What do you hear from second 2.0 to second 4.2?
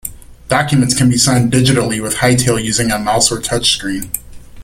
with Hightail using a mouse or touch-screen.